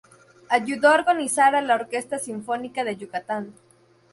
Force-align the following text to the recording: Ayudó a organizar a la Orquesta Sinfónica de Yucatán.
Ayudó 0.49 0.87
a 0.89 0.95
organizar 0.95 1.53
a 1.55 1.61
la 1.61 1.75
Orquesta 1.75 2.17
Sinfónica 2.17 2.83
de 2.83 2.97
Yucatán. 2.97 3.53